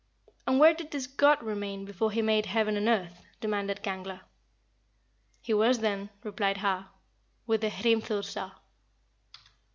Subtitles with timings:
[0.47, 4.21] "And where did this god remain before he made heaven and earth?" demanded Gangler.
[5.43, 6.89] "He was then," replied Har,
[7.45, 8.51] "with the Hrimthursar."